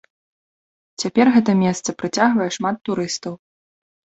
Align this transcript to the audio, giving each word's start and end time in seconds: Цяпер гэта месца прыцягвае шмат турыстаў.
Цяпер 1.03 1.31
гэта 1.35 1.51
месца 1.63 1.89
прыцягвае 1.99 2.49
шмат 2.59 2.75
турыстаў. 2.91 3.33